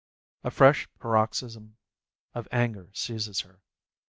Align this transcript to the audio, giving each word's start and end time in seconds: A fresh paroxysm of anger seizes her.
A 0.43 0.49
fresh 0.49 0.89
paroxysm 0.97 1.77
of 2.33 2.47
anger 2.51 2.89
seizes 2.91 3.41
her. 3.41 3.61